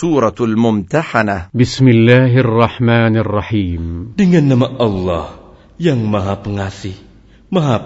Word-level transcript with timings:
سورة 0.00 0.34
الممتحنة 0.40 1.46
بسم 1.54 1.88
الله 1.88 2.34
الرحمن 2.42 3.14
الرحيم 3.16 4.10
dengan 4.18 4.42
nama 4.50 4.68
Allah 4.82 5.24
yang 5.78 6.02
maha 6.10 6.34
pengasih 6.42 6.98
maha 7.54 7.78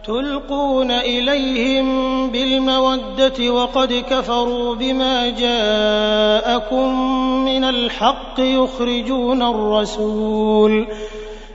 تلقون 0.08 0.92
إليهم 0.92 1.86
بالمودة 2.32 3.50
وقد 3.54 3.94
كفروا 4.10 4.76
بما 4.76 5.30
جاءكم 5.30 7.00
من 7.46 7.64
الحق 7.64 8.34
يخرجون 8.40 9.41
الرسول 9.41 10.88
ۖ 11.22 11.25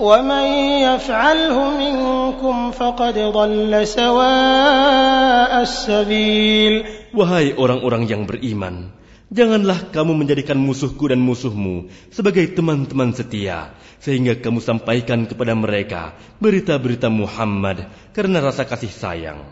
ومن 0.00 0.46
يفعله 0.88 1.56
منكم 1.78 2.56
فقد 2.72 3.14
ضل 3.36 3.72
سواء 3.86 5.52
السبيل 5.60 6.76
Wahai 7.10 7.50
orang-orang 7.58 8.06
yang 8.06 8.22
beriman, 8.22 8.94
janganlah 9.34 9.90
kamu 9.90 10.14
menjadikan 10.14 10.54
musuhku 10.62 11.10
dan 11.10 11.18
musuhmu 11.18 11.90
sebagai 12.06 12.54
teman-teman 12.54 13.10
setia, 13.10 13.74
sehingga 13.98 14.38
kamu 14.38 14.62
sampaikan 14.62 15.26
kepada 15.26 15.58
mereka 15.58 16.14
berita-berita 16.38 17.10
Muhammad 17.10 17.90
karena 18.14 18.38
rasa 18.38 18.62
kasih 18.62 18.94
sayang. 18.94 19.42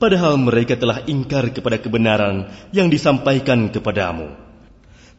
Padahal 0.00 0.40
mereka 0.40 0.72
telah 0.80 1.04
ingkar 1.04 1.52
kepada 1.52 1.76
kebenaran 1.84 2.48
yang 2.72 2.88
disampaikan 2.88 3.68
kepadamu. 3.68 4.45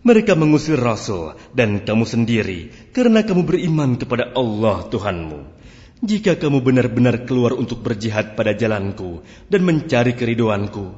Mereka 0.06 0.38
mengusir 0.38 0.78
Rasul 0.78 1.34
dan 1.58 1.82
kamu 1.82 2.06
sendiri 2.06 2.70
karena 2.94 3.26
kamu 3.26 3.50
beriman 3.50 3.98
kepada 3.98 4.30
Allah 4.38 4.86
Tuhanmu. 4.94 5.58
Jika 6.06 6.38
kamu 6.38 6.62
benar-benar 6.62 7.26
keluar 7.26 7.58
untuk 7.58 7.82
berjihad 7.82 8.38
pada 8.38 8.54
jalanku 8.54 9.26
dan 9.50 9.66
mencari 9.66 10.14
keriduanku, 10.14 10.94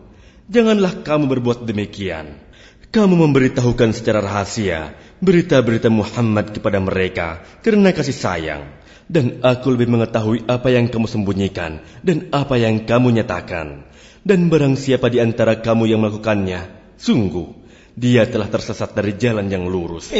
janganlah 0.51 0.99
kamu 1.07 1.31
berbuat 1.31 1.63
demikian. 1.63 2.43
Kamu 2.91 3.15
memberitahukan 3.21 3.95
secara 3.95 4.19
rahasia 4.19 4.97
berita-berita 5.23 5.87
Muhammad 5.87 6.51
kepada 6.51 6.83
mereka 6.83 7.39
karena 7.63 7.95
kasih 7.95 8.17
sayang. 8.17 8.63
Dan 9.09 9.41
aku 9.41 9.73
lebih 9.73 9.89
mengetahui 9.89 10.45
apa 10.45 10.69
yang 10.69 10.85
kamu 10.85 11.09
sembunyikan 11.09 11.81
dan 12.05 12.29
apa 12.29 12.61
yang 12.61 12.85
kamu 12.85 13.17
nyatakan. 13.21 13.89
Dan 14.21 14.53
barang 14.53 14.77
siapa 14.77 15.09
di 15.09 15.17
antara 15.17 15.57
kamu 15.65 15.89
yang 15.89 16.05
melakukannya, 16.05 16.93
sungguh 16.93 17.68
dia 17.97 18.25
telah 18.29 18.49
tersesat 18.49 18.93
dari 18.93 19.17
jalan 19.17 19.49
yang 19.49 19.65
lurus. 19.65 20.13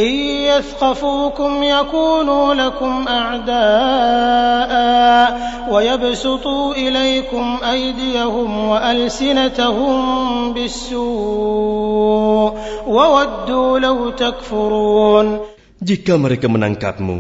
Jika 15.80 16.14
mereka 16.20 16.48
menangkapmu, 16.52 17.18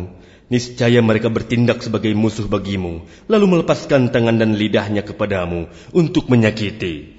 niscaya 0.52 1.00
mereka 1.00 1.30
bertindak 1.32 1.80
sebagai 1.86 2.12
musuh 2.18 2.48
bagimu, 2.50 3.06
lalu 3.30 3.46
melepaskan 3.58 4.10
tangan 4.10 4.36
dan 4.42 4.58
lidahnya 4.58 5.06
kepadamu 5.06 5.70
untuk 5.94 6.26
menyakiti. 6.28 7.19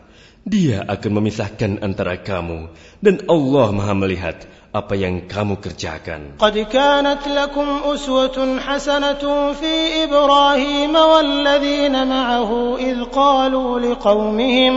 Dia 0.41 0.81
akan 0.89 1.11
memisahkan 1.21 1.85
antara 1.85 2.17
kamu 2.17 2.73
dan 2.97 3.21
Allah 3.29 3.67
Maha 3.77 3.93
melihat 3.93 4.41
apa 4.73 4.97
yang 4.97 5.29
kamu 5.29 5.61
kerjakan. 5.61 6.41
Qad 6.41 6.55
kanat 6.65 7.29
lakum 7.29 7.85
uswatun 7.85 8.57
hasanatun 8.57 9.53
fi 9.53 10.01
Ibrahim 10.09 10.97
walladzina 10.97 12.09
ma'ahu 12.09 12.77
idh 12.81 13.05
qalu 13.13 13.85
liqaumihim 13.91 14.75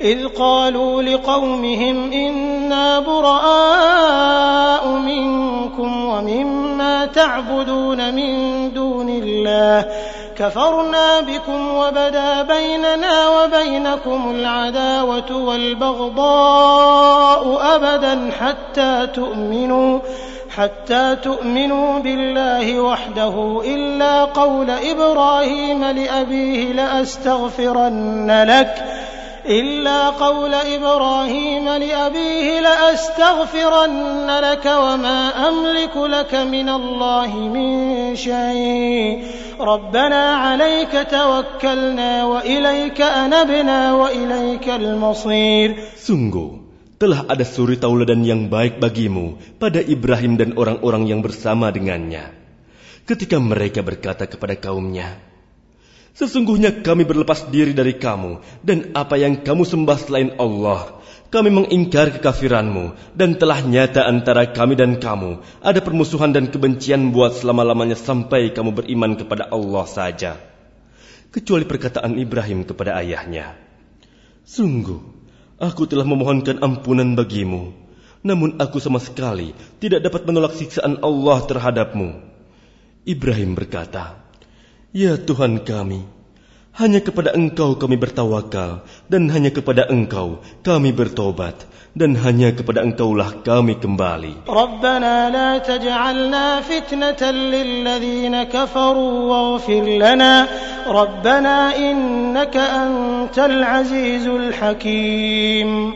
إذ 0.00 0.32
قالوا 0.32 1.02
لقومهم 1.02 1.96
إنا 2.12 3.04
براء 3.04 4.84
منكم 4.96 5.90
ومما 6.04 6.94
تعبدون 7.12 8.00
من 8.14 8.32
دون 8.72 9.08
الله 9.08 9.72
كفرنا 10.40 11.20
بكم 11.20 11.68
وبدا 11.74 12.42
بيننا 12.42 13.28
وبينكم 13.28 14.30
العداوة 14.30 15.32
والبغضاء 15.36 17.74
أبدا 17.76 18.30
حتى 18.40 19.06
تؤمنوا 19.14 19.98
حتى 20.56 21.16
تؤمنوا 21.22 21.98
بالله 21.98 22.80
وحده 22.80 23.62
إلا 23.64 24.24
قول 24.24 24.70
إبراهيم 24.70 25.84
لأبيه 25.84 26.72
لأستغفرن 26.72 28.30
لك 28.48 28.84
إلا 29.48 30.10
قول 30.20 30.54
إبراهيم 30.54 31.64
لأبيه 31.68 32.60
لأستغفرن 32.60 34.28
لك 34.40 34.66
وما 34.66 35.20
أملك 35.48 35.94
لك 35.96 36.34
من 36.34 36.68
الله 36.68 37.30
من 37.36 37.68
شيء 38.16 39.24
ربنا 39.60 40.22
عليك 40.36 40.92
توكلنا 41.10 42.24
وإليك 42.24 43.00
أنبنا 43.00 43.78
وإليك 43.94 44.66
المصير 44.68 45.68
Sungguh, 46.00 46.50
telah 47.00 47.24
ada 47.28 47.44
suri 47.46 47.76
tauladan 47.80 48.20
yang 48.28 48.48
baik 48.52 48.76
bagimu 48.80 49.36
pada 49.60 49.78
Ibrahim 49.80 50.36
dan 50.40 50.50
orang-orang 50.56 51.06
yang 51.08 51.20
bersama 51.24 51.70
dengannya. 51.72 52.32
Ketika 53.08 53.36
mereka 53.40 53.80
berkata 53.84 54.24
kepada 54.28 54.54
kaumnya, 54.56 55.20
Sesungguhnya 56.20 56.84
kami 56.84 57.08
berlepas 57.08 57.48
diri 57.48 57.72
dari 57.72 57.96
kamu 57.96 58.44
dan 58.60 58.92
apa 58.92 59.16
yang 59.16 59.40
kamu 59.40 59.64
sembah 59.64 59.98
selain 60.04 60.36
Allah. 60.36 61.00
Kami 61.32 61.48
mengingkar 61.48 62.12
kekafiranmu 62.20 63.16
dan 63.16 63.40
telah 63.40 63.56
nyata 63.64 64.04
antara 64.04 64.52
kami 64.52 64.76
dan 64.76 65.00
kamu. 65.00 65.40
Ada 65.64 65.80
permusuhan 65.80 66.28
dan 66.36 66.52
kebencian 66.52 67.16
buat 67.16 67.40
selama-lamanya 67.40 67.96
sampai 67.96 68.52
kamu 68.52 68.70
beriman 68.76 69.16
kepada 69.16 69.48
Allah 69.48 69.86
saja. 69.88 70.32
Kecuali 71.32 71.64
perkataan 71.64 72.12
Ibrahim 72.20 72.68
kepada 72.68 73.00
ayahnya. 73.00 73.56
Sungguh, 74.44 75.00
aku 75.56 75.88
telah 75.88 76.04
memohonkan 76.04 76.60
ampunan 76.60 77.16
bagimu. 77.16 77.72
Namun 78.20 78.60
aku 78.60 78.76
sama 78.76 79.00
sekali 79.00 79.56
tidak 79.80 80.04
dapat 80.04 80.28
menolak 80.28 80.52
siksaan 80.52 81.00
Allah 81.00 81.38
terhadapmu. 81.48 82.12
Ibrahim 83.08 83.56
berkata, 83.56 84.20
Ya 84.90 85.14
Tuhan 85.14 85.62
kami, 85.62 86.02
hanya 86.74 86.98
kepada 86.98 87.30
Engkau 87.30 87.78
kami 87.78 87.94
bertawakal, 87.94 88.82
dan 89.06 89.30
hanya 89.30 89.54
kepada 89.54 89.86
Engkau 89.86 90.42
kami 90.66 90.90
bertobat, 90.90 91.62
dan 91.94 92.18
hanya 92.18 92.50
kepada 92.50 92.82
Engkaulah 92.82 93.38
kami 93.46 93.78
kembali. 93.78 94.50
Rabbana 94.50 95.30
la 95.30 95.62
taj'alna 95.62 96.66
fitnatan 96.66 97.86
kafaru 98.50 99.30
waghfir 99.30 99.94
lana. 99.94 100.50
Rabbana 100.82 101.78
innaka 101.78 102.64
antal 102.90 103.62
azizul 103.62 104.50
hakim. 104.50 105.94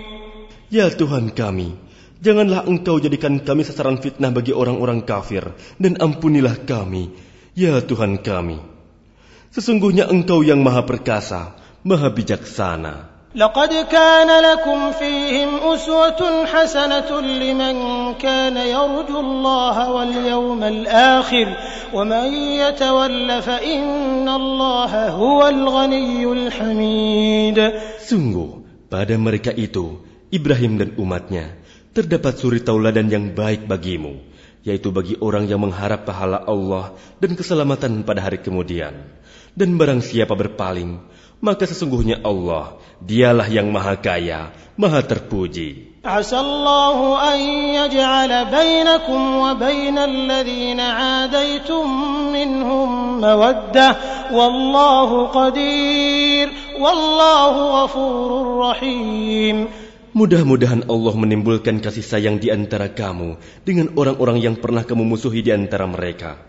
Ya 0.70 0.87
Tuhan 0.94 1.35
kami, 1.35 1.75
janganlah 2.23 2.62
Engkau 2.70 3.02
jadikan 3.02 3.43
kami 3.43 3.67
sasaran 3.67 3.99
fitnah 3.99 4.31
bagi 4.31 4.55
orang-orang 4.55 5.02
kafir, 5.02 5.50
dan 5.82 5.99
ampunilah 5.99 6.62
kami, 6.62 7.11
ya 7.58 7.82
Tuhan 7.82 8.23
kami. 8.23 8.70
Sesungguhnya 9.54 10.10
engkau 10.10 10.42
yang 10.42 10.66
maha 10.66 10.82
perkasa, 10.82 11.54
maha 11.86 12.10
bijaksana. 12.10 13.14
لقد 13.34 13.90
كان 13.90 14.30
لكم 14.30 14.78
فيهم 14.94 15.50
أسوة 15.66 16.20
حسنة 16.46 17.10
لمن 17.20 17.74
كان 18.22 18.54
يرجو 18.54 19.18
الله 19.20 19.76
واليوم 19.92 20.60
الآخر 20.62 21.48
ومن 21.94 22.28
يتول 22.62 23.30
فإن 23.42 24.28
الله 24.28 24.92
هو 25.18 25.40
الغني 25.50 26.22
الحميد 26.22 27.58
Sungguh, 28.06 28.50
pada 28.86 29.18
mereka 29.18 29.50
itu, 29.50 29.98
Ibrahim 30.30 30.78
dan 30.78 30.94
umatnya, 30.94 31.58
terdapat 31.90 32.38
suri 32.38 32.62
tauladan 32.62 33.10
yang 33.10 33.34
baik 33.34 33.66
bagimu, 33.66 34.14
yaitu 34.62 34.94
bagi 34.94 35.18
orang 35.18 35.50
yang 35.50 35.58
mengharap 35.58 36.06
pahala 36.06 36.42
Allah 36.46 36.94
dan 37.18 37.34
keselamatan 37.38 38.06
pada 38.06 38.22
hari 38.30 38.38
kemudian. 38.42 38.94
Dan 39.54 39.78
barang 39.78 40.02
siapa 40.02 40.34
berpaling, 40.34 40.98
maka 41.38 41.62
sesungguhnya 41.62 42.26
Allah, 42.26 42.74
dialah 42.98 43.46
yang 43.46 43.70
maha 43.70 43.94
kaya, 44.02 44.50
maha 44.74 45.06
terpuji. 45.06 45.94
Asallahu 46.02 47.14
an 47.14 47.38
bainakum 48.50 49.22
wa 49.46 49.54
bainal 49.54 50.10
ladzina 50.10 50.84
'adaitum 51.22 51.86
minhum 52.34 53.22
mawaddah 53.22 53.92
wallahu 54.34 55.30
qadir 55.30 56.50
wallahu 56.74 57.60
ghafurur 57.78 58.46
rahim. 58.68 59.70
Mudah-mudahan 60.18 60.90
Allah 60.90 61.14
menimbulkan 61.14 61.78
kasih 61.78 62.02
sayang 62.02 62.42
di 62.42 62.50
antara 62.50 62.90
kamu 62.90 63.38
dengan 63.62 63.94
orang-orang 63.94 64.42
yang 64.42 64.58
pernah 64.58 64.82
kamu 64.82 65.06
musuhi 65.06 65.46
di 65.46 65.54
antara 65.54 65.86
mereka. 65.86 66.42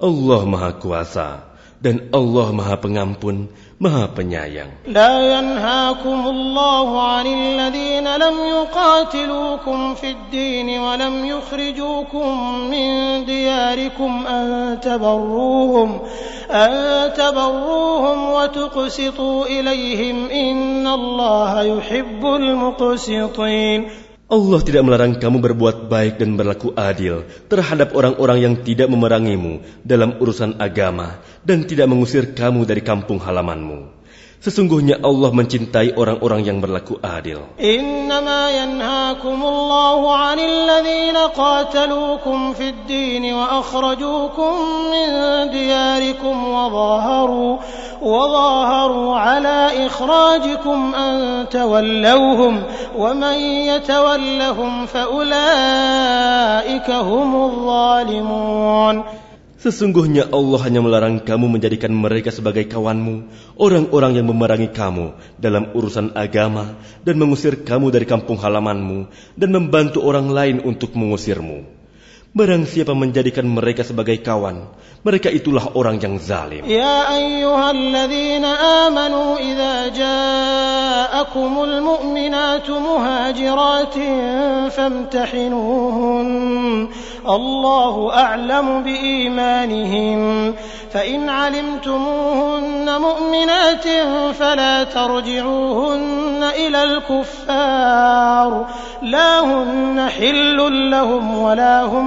Allah 0.00 0.42
Maha 0.44 0.72
Kuasa. 0.76 1.51
dan 1.82 2.14
Allah 2.14 2.46
Maha 2.54 2.76
Pengampun, 2.78 3.50
Maha 3.82 4.06
Penyayang. 4.14 4.86
لا 4.86 5.18
ينهاكم 5.18 6.20
الله 6.28 6.88
عن 7.02 7.26
الذين 7.26 8.06
لم 8.16 8.36
يقاتلوكم 8.38 9.94
في 9.94 10.10
الدين 10.10 10.78
ولم 10.80 11.26
يخرجوكم 11.26 12.26
من 12.70 12.88
دياركم 13.26 14.12
أن 14.26 14.46
تبروهم 14.80 16.00
أن 16.50 16.70
تبروهم 17.14 18.18
وتقسطوا 18.30 19.46
إليهم 19.46 20.16
إن 20.30 20.86
الله 20.86 21.52
يحب 21.62 22.22
المقسطين. 22.26 23.80
Allah 24.32 24.64
tidak 24.64 24.88
melarang 24.88 25.12
kamu 25.20 25.44
berbuat 25.44 25.92
baik 25.92 26.16
dan 26.16 26.40
berlaku 26.40 26.72
adil 26.72 27.20
terhadap 27.52 27.92
orang-orang 27.92 28.38
yang 28.40 28.54
tidak 28.64 28.88
memerangimu 28.88 29.60
dalam 29.84 30.16
urusan 30.24 30.56
agama 30.56 31.20
dan 31.44 31.68
tidak 31.68 31.92
mengusir 31.92 32.32
kamu 32.32 32.64
dari 32.64 32.80
kampung 32.80 33.20
halamanmu. 33.20 34.00
Sesungguhnya 34.42 34.98
Allah 35.06 35.30
mencintai 35.30 35.94
orang-orang 35.94 36.42
yang 36.42 36.58
berlaku 36.58 36.98
adil. 36.98 37.46
Innama 37.62 38.50
yanhaakumullahu 38.50 40.02
'anil 40.02 40.66
ladzina 40.66 41.30
qataluukum 41.30 42.50
fid 42.58 42.74
din 42.90 43.22
wa 43.38 43.62
akhrajuukum 43.62 44.52
min 44.90 45.06
diyarikum 45.46 46.34
wa 46.34 46.66
dhaharu 46.74 47.62
wa 48.02 48.22
dhaharu 48.34 49.02
'ala 49.14 49.70
ikhrajikum 49.78 50.90
an 50.90 51.46
tawallawhum 51.46 52.66
wa 52.98 53.14
man 53.14 53.38
yatawallahum 53.38 54.90
fa 54.90 55.06
ulaika 55.06 56.98
humudh 57.06 57.62
dhalimun. 57.62 59.21
Sesungguhnya 59.62 60.26
Allah 60.26 60.58
hanya 60.66 60.82
melarang 60.82 61.22
kamu 61.22 61.46
menjadikan 61.46 61.94
mereka 61.94 62.34
sebagai 62.34 62.66
kawanmu, 62.66 63.30
orang-orang 63.54 64.18
yang 64.18 64.26
memerangi 64.26 64.74
kamu 64.74 65.14
dalam 65.38 65.70
urusan 65.70 66.10
agama 66.18 66.74
dan 67.06 67.14
mengusir 67.14 67.62
kamu 67.62 67.94
dari 67.94 68.02
kampung 68.02 68.42
halamanmu 68.42 69.06
dan 69.38 69.54
membantu 69.54 70.02
orang 70.02 70.26
lain 70.34 70.56
untuk 70.66 70.90
mengusirmu. 70.98 71.62
Barang 72.32 72.64
siapa 72.64 72.96
menjadikan 72.96 73.44
mereka 73.44 73.84
sebagai 73.84 74.16
kawan, 74.24 74.72
mereka 75.04 75.28
itulah 75.28 75.76
orang 75.76 76.00
yang 76.00 76.16
zalim. 76.16 76.64
Ya 76.64 77.04
ayyuhalladzina 77.12 78.88
amanu 78.88 79.36
idza 79.36 79.92
ja'akumul 79.92 81.76
mu'minatu 81.84 82.72
muhajiratin 82.80 84.72
famtahinuhun. 84.72 86.28
Allahu 87.28 88.08
a'lamu 88.08 88.80
biimanihim. 88.80 90.20
فإن 90.92 91.24
علمتموهن 91.24 92.84
مؤمنات 92.84 93.86
فلا 94.36 94.74
ترجعوهن 94.84 96.42
إلى 96.68 96.80
الكفار 96.84 98.50
لا 99.02 99.32
هن 99.40 99.96
حل 100.12 100.58
لهم 100.92 101.24
ولا 101.38 101.88
هم 101.88 102.06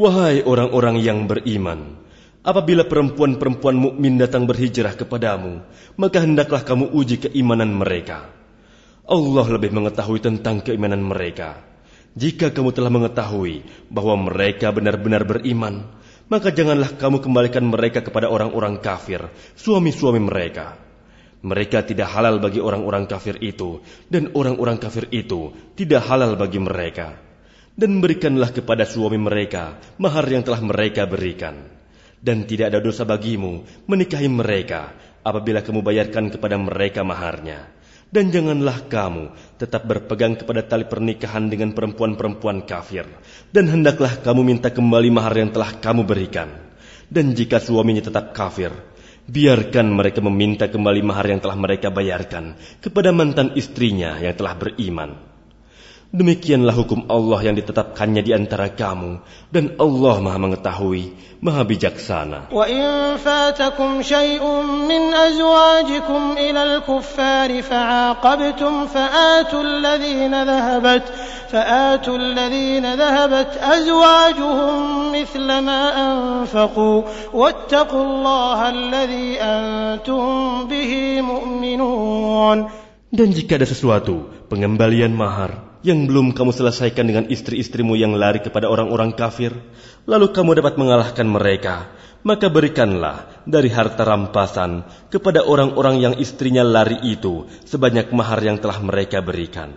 Wahai 0.00 0.36
orang-orang 0.48 0.96
yang 0.96 1.28
beriman, 1.28 2.00
apabila 2.40 2.88
perempuan-perempuan 2.88 3.76
mukmin 3.76 4.16
datang 4.16 4.48
berhijrah 4.48 4.96
kepadamu, 4.96 5.60
maka 6.00 6.24
hendaklah 6.24 6.64
kamu 6.64 6.88
uji 6.96 7.20
keimanan 7.28 7.68
mereka. 7.76 8.32
Allah 9.04 9.44
lebih 9.44 9.76
mengetahui 9.76 10.24
tentang 10.24 10.64
keimanan 10.64 11.04
mereka. 11.04 11.60
Jika 12.16 12.48
kamu 12.48 12.72
telah 12.72 12.88
mengetahui 12.88 13.60
bahwa 13.92 14.16
mereka 14.32 14.72
benar-benar 14.72 15.28
beriman, 15.28 15.84
maka 16.24 16.48
janganlah 16.48 16.96
kamu 16.96 17.20
kembalikan 17.20 17.68
mereka 17.68 18.00
kepada 18.00 18.32
orang-orang 18.32 18.80
kafir, 18.80 19.20
suami-suami 19.52 20.24
mereka. 20.24 20.80
Mereka 21.44 21.84
tidak 21.84 22.08
halal 22.16 22.40
bagi 22.40 22.56
orang-orang 22.56 23.04
kafir 23.04 23.36
itu, 23.44 23.84
dan 24.08 24.32
orang-orang 24.32 24.80
kafir 24.80 25.12
itu 25.12 25.52
tidak 25.76 26.08
halal 26.08 26.40
bagi 26.40 26.56
mereka 26.56 27.20
dan 27.74 27.98
berikanlah 27.98 28.54
kepada 28.54 28.86
suami 28.86 29.18
mereka 29.18 29.74
mahar 29.98 30.26
yang 30.30 30.46
telah 30.46 30.62
mereka 30.62 31.04
berikan. 31.10 31.70
Dan 32.24 32.48
tidak 32.48 32.72
ada 32.72 32.80
dosa 32.80 33.04
bagimu 33.04 33.84
menikahi 33.84 34.32
mereka 34.32 34.96
apabila 35.20 35.60
kamu 35.60 35.84
bayarkan 35.84 36.32
kepada 36.32 36.56
mereka 36.56 37.04
maharnya. 37.04 37.68
Dan 38.08 38.32
janganlah 38.32 38.88
kamu 38.88 39.28
tetap 39.60 39.84
berpegang 39.84 40.32
kepada 40.38 40.64
tali 40.64 40.88
pernikahan 40.88 41.52
dengan 41.52 41.76
perempuan-perempuan 41.76 42.64
kafir. 42.64 43.04
Dan 43.52 43.68
hendaklah 43.68 44.22
kamu 44.24 44.40
minta 44.40 44.72
kembali 44.72 45.08
mahar 45.12 45.36
yang 45.36 45.50
telah 45.52 45.76
kamu 45.76 46.08
berikan. 46.08 46.48
Dan 47.10 47.36
jika 47.36 47.60
suaminya 47.60 48.00
tetap 48.08 48.32
kafir, 48.32 48.72
biarkan 49.28 49.92
mereka 49.92 50.24
meminta 50.24 50.64
kembali 50.64 51.04
mahar 51.04 51.28
yang 51.28 51.40
telah 51.44 51.58
mereka 51.60 51.92
bayarkan 51.92 52.56
kepada 52.80 53.12
mantan 53.12 53.52
istrinya 53.52 54.16
yang 54.16 54.32
telah 54.32 54.56
beriman. 54.56 55.33
Demikianlah 56.14 56.78
hukum 56.78 57.10
Allah 57.10 57.42
yang 57.50 57.58
ditetapkannya 57.58 58.22
di 58.22 58.30
antara 58.30 58.70
kamu 58.70 59.18
dan 59.50 59.74
Allah 59.82 60.22
Maha 60.22 60.38
mengetahui, 60.46 61.10
Maha 61.42 61.66
bijaksana. 61.66 62.54
Dan 83.14 83.28
jika 83.38 83.52
ada 83.58 83.66
sesuatu 83.66 84.14
pengembalian 84.50 85.10
mahar 85.14 85.73
yang 85.84 86.08
belum 86.08 86.32
kamu 86.32 86.50
selesaikan 86.56 87.04
dengan 87.04 87.28
istri-istrimu 87.28 87.92
yang 87.92 88.16
lari 88.16 88.40
kepada 88.40 88.72
orang-orang 88.72 89.12
kafir, 89.12 89.52
lalu 90.08 90.32
kamu 90.32 90.56
dapat 90.56 90.80
mengalahkan 90.80 91.28
mereka, 91.28 91.92
maka 92.24 92.48
berikanlah 92.48 93.44
dari 93.44 93.68
harta 93.68 94.00
rampasan 94.08 94.88
kepada 95.12 95.44
orang-orang 95.44 96.00
yang 96.00 96.14
istrinya 96.16 96.64
lari 96.64 97.04
itu 97.04 97.44
sebanyak 97.68 98.08
mahar 98.16 98.40
yang 98.40 98.56
telah 98.56 98.80
mereka 98.80 99.20
berikan. 99.20 99.76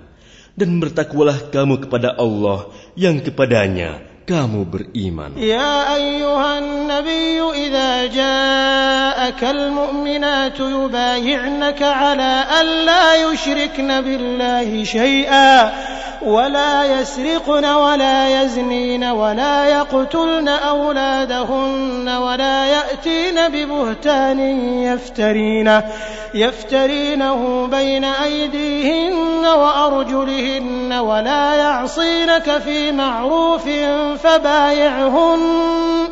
Dan 0.57 0.79
bertakwalah 0.81 1.51
kamu 1.53 1.85
kepada 1.85 2.15
Allah 2.17 2.71
yang 2.97 3.19
kepadanya 3.21 4.01
kamu 4.25 4.63
beriman. 4.65 5.35
Ya 5.37 5.85
ayuhan 5.91 6.87
nabi 6.89 7.37
idza 7.67 8.09
al 9.37 9.61
mu'minatu 9.75 10.65
yubayyi'naka 10.71 11.85
ala 11.93 12.33
an 12.49 12.67
la 12.89 13.05
yushrikna 13.29 14.01
billahi 14.01 14.81
shay'a. 14.87 15.49
ولا 16.21 16.99
يسرقن 17.01 17.65
ولا 17.65 18.41
يزنين 18.41 19.03
ولا 19.03 19.65
يقتلن 19.65 20.47
أولادهن 20.47 22.09
ولا 22.09 22.65
يأتين 22.65 23.35
ببهتان 23.49 24.39
يفترينه, 24.83 25.83
يفترينه 26.33 27.67
بين 27.71 28.03
أيديهن 28.03 29.45
وأرجلهن 29.45 30.93
ولا 30.93 31.53
يعصينك 31.53 32.57
في 32.57 32.91
معروف 32.91 33.69
فبايعهن 34.23 36.07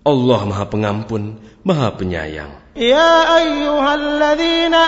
Allah 0.03 0.43
Maha 0.43 0.67
Pengampun, 0.67 1.39
Maha 1.63 1.95
Penyayang. 1.95 2.67
Ya 2.79 3.27
ayyuhalladzina 3.43 4.79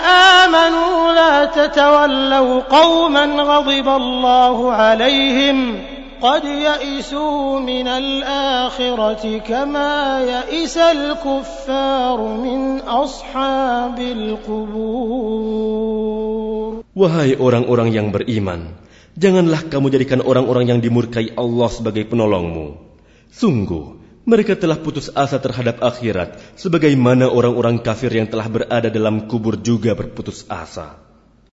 amanu 0.47 0.85
la 1.15 1.45
tatawallaw 1.51 2.61
qauman 2.67 3.35
ghadiballahu 3.39 4.71
alaihim 4.71 5.81
قد 6.21 6.45
يئسوا 6.45 7.59
من 7.65 7.87
الآخرة 7.89 9.37
كما 9.41 10.21
يئس 10.21 10.77
الكفار 10.77 12.19
من 12.45 12.77
أصحاب 12.85 13.97
القبور 13.97 16.20
Wahai 16.91 17.39
orang-orang 17.39 17.95
yang 17.95 18.11
beriman, 18.11 18.75
janganlah 19.15 19.63
kamu 19.71 19.95
jadikan 19.95 20.19
orang-orang 20.19 20.75
yang 20.75 20.79
dimurkai 20.83 21.31
Allah 21.39 21.71
sebagai 21.71 22.03
penolongmu. 22.03 22.83
Sungguh, 23.31 23.95
mereka 24.27 24.59
telah 24.59 24.75
putus 24.75 25.07
asa 25.15 25.39
terhadap 25.39 25.79
akhirat, 25.79 26.43
sebagaimana 26.59 27.31
orang-orang 27.31 27.79
kafir 27.79 28.11
yang 28.11 28.27
telah 28.27 28.51
berada 28.51 28.91
dalam 28.91 29.23
kubur 29.31 29.55
juga 29.63 29.95
berputus 29.95 30.43
asa. 30.51 31.10